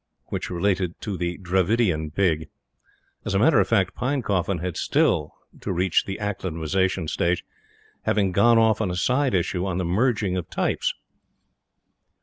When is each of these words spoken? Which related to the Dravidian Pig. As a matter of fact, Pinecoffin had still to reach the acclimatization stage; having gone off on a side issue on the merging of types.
Which 0.29 0.49
related 0.49 0.99
to 1.01 1.15
the 1.15 1.37
Dravidian 1.37 2.09
Pig. 2.09 2.49
As 3.23 3.35
a 3.35 3.37
matter 3.37 3.59
of 3.59 3.67
fact, 3.67 3.93
Pinecoffin 3.93 4.57
had 4.57 4.75
still 4.75 5.35
to 5.59 5.71
reach 5.71 6.05
the 6.05 6.17
acclimatization 6.17 7.07
stage; 7.07 7.45
having 8.01 8.31
gone 8.31 8.57
off 8.57 8.81
on 8.81 8.89
a 8.89 8.95
side 8.95 9.35
issue 9.35 9.63
on 9.63 9.77
the 9.77 9.85
merging 9.85 10.37
of 10.37 10.49
types. 10.49 10.95